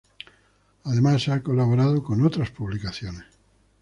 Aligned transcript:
Además 0.85 1.27
ha 1.29 1.43
colaborado 1.43 2.01
con 2.01 2.25
otras 2.25 2.49
publicaciones. 2.49 3.25